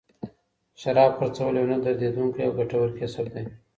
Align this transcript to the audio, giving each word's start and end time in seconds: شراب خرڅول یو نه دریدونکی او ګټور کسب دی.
شراب 0.81 1.11
خرڅول 1.17 1.53
یو 1.57 1.67
نه 1.71 1.77
دریدونکی 1.83 2.41
او 2.45 2.51
ګټور 2.59 2.89
کسب 2.99 3.25
دی. 3.33 3.43